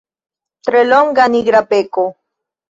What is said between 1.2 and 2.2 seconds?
nigra beko.